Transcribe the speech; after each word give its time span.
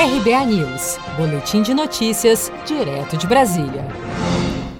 RBA 0.00 0.46
News, 0.46 0.96
Boletim 1.16 1.60
de 1.60 1.74
Notícias, 1.74 2.52
direto 2.64 3.16
de 3.16 3.26
Brasília. 3.26 3.84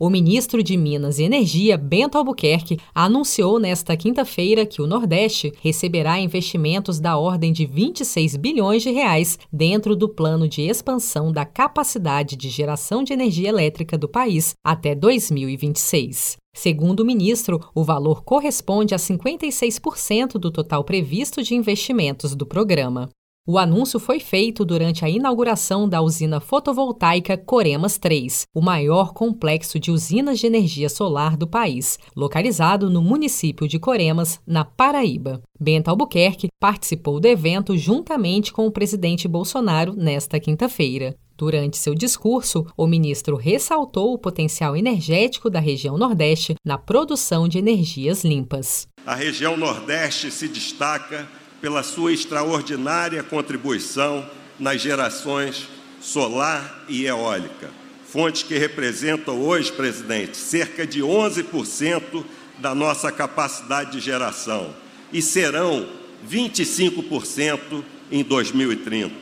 O 0.00 0.08
ministro 0.08 0.62
de 0.62 0.74
Minas 0.74 1.18
e 1.18 1.24
Energia, 1.24 1.76
Bento 1.76 2.16
Albuquerque, 2.16 2.78
anunciou 2.94 3.58
nesta 3.58 3.94
quinta-feira 3.94 4.64
que 4.64 4.80
o 4.80 4.86
Nordeste 4.86 5.52
receberá 5.60 6.18
investimentos 6.18 6.98
da 6.98 7.18
ordem 7.18 7.52
de 7.52 7.66
26 7.66 8.36
bilhões 8.36 8.82
de 8.82 8.90
reais 8.90 9.38
dentro 9.52 9.94
do 9.94 10.08
plano 10.08 10.48
de 10.48 10.62
expansão 10.62 11.30
da 11.30 11.44
capacidade 11.44 12.34
de 12.34 12.48
geração 12.48 13.04
de 13.04 13.12
energia 13.12 13.50
elétrica 13.50 13.98
do 13.98 14.08
país 14.08 14.54
até 14.64 14.94
2026. 14.94 16.38
Segundo 16.56 17.00
o 17.00 17.04
ministro, 17.04 17.60
o 17.74 17.84
valor 17.84 18.24
corresponde 18.24 18.94
a 18.94 18.98
56% 18.98 20.38
do 20.38 20.50
total 20.50 20.82
previsto 20.82 21.42
de 21.42 21.54
investimentos 21.54 22.34
do 22.34 22.46
programa. 22.46 23.10
O 23.44 23.58
anúncio 23.58 23.98
foi 23.98 24.20
feito 24.20 24.64
durante 24.64 25.04
a 25.04 25.10
inauguração 25.10 25.88
da 25.88 26.00
usina 26.00 26.38
fotovoltaica 26.38 27.36
Coremas 27.36 27.98
3, 27.98 28.46
o 28.54 28.62
maior 28.62 29.12
complexo 29.12 29.80
de 29.80 29.90
usinas 29.90 30.38
de 30.38 30.46
energia 30.46 30.88
solar 30.88 31.36
do 31.36 31.44
país, 31.44 31.98
localizado 32.14 32.88
no 32.88 33.02
município 33.02 33.66
de 33.66 33.80
Coremas, 33.80 34.38
na 34.46 34.64
Paraíba. 34.64 35.42
Bento 35.58 35.88
Albuquerque 35.88 36.50
participou 36.60 37.18
do 37.18 37.26
evento 37.26 37.76
juntamente 37.76 38.52
com 38.52 38.64
o 38.64 38.70
presidente 38.70 39.26
Bolsonaro 39.26 39.92
nesta 39.92 40.38
quinta-feira. 40.38 41.16
Durante 41.36 41.78
seu 41.78 41.96
discurso, 41.96 42.64
o 42.76 42.86
ministro 42.86 43.34
ressaltou 43.34 44.14
o 44.14 44.18
potencial 44.18 44.76
energético 44.76 45.50
da 45.50 45.58
região 45.58 45.98
Nordeste 45.98 46.54
na 46.64 46.78
produção 46.78 47.48
de 47.48 47.58
energias 47.58 48.22
limpas. 48.22 48.86
A 49.04 49.16
região 49.16 49.56
Nordeste 49.56 50.30
se 50.30 50.46
destaca 50.46 51.28
pela 51.62 51.84
sua 51.84 52.12
extraordinária 52.12 53.22
contribuição 53.22 54.28
nas 54.58 54.82
gerações 54.82 55.68
solar 56.00 56.84
e 56.88 57.06
eólica, 57.06 57.70
fontes 58.04 58.42
que 58.42 58.58
representam 58.58 59.40
hoje, 59.40 59.70
presidente, 59.70 60.36
cerca 60.36 60.84
de 60.84 61.00
11% 61.00 62.24
da 62.58 62.74
nossa 62.74 63.12
capacidade 63.12 63.92
de 63.92 64.00
geração 64.00 64.74
e 65.12 65.22
serão 65.22 65.88
25% 66.28 67.84
em 68.10 68.24
2030. 68.24 69.12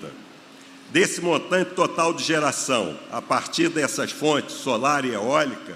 Desse 0.91 1.21
montante 1.21 1.73
total 1.75 2.15
de 2.15 2.25
geração, 2.25 2.99
a 3.13 3.21
partir 3.21 3.69
dessas 3.69 4.11
fontes 4.11 4.55
solar 4.55 5.05
e 5.05 5.13
eólica, 5.13 5.75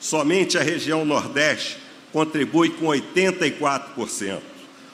somente 0.00 0.58
a 0.58 0.62
região 0.62 1.04
Nordeste 1.04 1.78
contribui 2.12 2.70
com 2.70 2.86
84% 2.86 4.49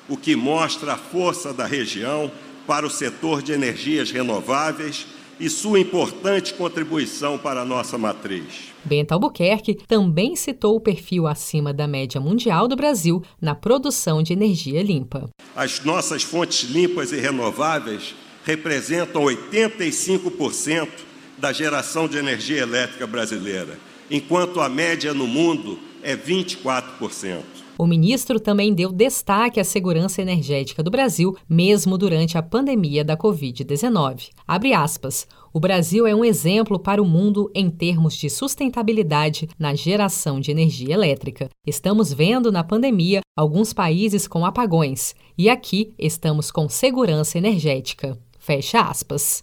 o 0.08 0.16
que 0.16 0.36
mostra 0.36 0.94
a 0.94 0.96
força 0.96 1.52
da 1.52 1.66
região 1.66 2.30
para 2.66 2.86
o 2.86 2.90
setor 2.90 3.42
de 3.42 3.52
energias 3.52 4.10
renováveis 4.10 5.06
e 5.38 5.50
sua 5.50 5.78
importante 5.78 6.54
contribuição 6.54 7.36
para 7.38 7.60
a 7.60 7.64
nossa 7.64 7.98
matriz. 7.98 8.72
Bento 8.84 9.12
Albuquerque 9.12 9.74
também 9.86 10.34
citou 10.34 10.76
o 10.76 10.80
perfil 10.80 11.26
acima 11.26 11.72
da 11.74 11.86
média 11.86 12.20
mundial 12.20 12.66
do 12.66 12.76
Brasil 12.76 13.22
na 13.40 13.54
produção 13.54 14.22
de 14.22 14.32
energia 14.32 14.82
limpa. 14.82 15.28
As 15.54 15.84
nossas 15.84 16.22
fontes 16.22 16.70
limpas 16.70 17.12
e 17.12 17.16
renováveis 17.16 18.14
representam 18.44 19.22
85% 19.24 20.88
da 21.36 21.52
geração 21.52 22.08
de 22.08 22.16
energia 22.16 22.62
elétrica 22.62 23.06
brasileira, 23.06 23.78
enquanto 24.10 24.60
a 24.60 24.68
média 24.68 25.12
no 25.12 25.26
mundo 25.26 25.78
é 26.06 26.16
24%. 26.16 27.42
O 27.76 27.86
ministro 27.86 28.38
também 28.40 28.72
deu 28.72 28.90
destaque 28.90 29.60
à 29.60 29.64
segurança 29.64 30.22
energética 30.22 30.82
do 30.82 30.90
Brasil, 30.90 31.36
mesmo 31.48 31.98
durante 31.98 32.38
a 32.38 32.42
pandemia 32.42 33.04
da 33.04 33.16
Covid-19. 33.16 34.28
Abre 34.46 34.72
aspas. 34.72 35.26
O 35.52 35.58
Brasil 35.58 36.06
é 36.06 36.14
um 36.14 36.24
exemplo 36.24 36.78
para 36.78 37.02
o 37.02 37.06
mundo 37.06 37.50
em 37.54 37.68
termos 37.68 38.14
de 38.14 38.30
sustentabilidade 38.30 39.48
na 39.58 39.74
geração 39.74 40.40
de 40.40 40.50
energia 40.50 40.94
elétrica. 40.94 41.50
Estamos 41.66 42.12
vendo 42.12 42.52
na 42.52 42.62
pandemia 42.62 43.20
alguns 43.36 43.72
países 43.72 44.28
com 44.28 44.46
apagões, 44.46 45.14
e 45.36 45.50
aqui 45.50 45.92
estamos 45.98 46.50
com 46.50 46.68
segurança 46.68 47.36
energética. 47.36 48.16
Fecha 48.38 48.80
aspas. 48.80 49.42